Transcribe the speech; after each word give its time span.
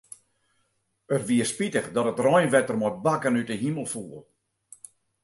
It 1.15 1.23
wie 1.27 1.45
spitich 1.51 1.87
dat 1.95 2.09
it 2.11 2.23
reinwetter 2.27 2.77
mei 2.79 2.95
bakken 3.05 3.37
út 3.41 3.51
'e 3.51 3.57
himel 3.63 3.87
foel. 3.93 4.19